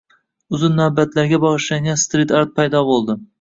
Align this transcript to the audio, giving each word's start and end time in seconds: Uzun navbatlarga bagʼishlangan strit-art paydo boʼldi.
Uzun 0.57 0.71
navbatlarga 0.79 1.39
bagʼishlangan 1.43 2.01
strit-art 2.05 2.53
paydo 2.57 2.83
boʼldi. 2.91 3.19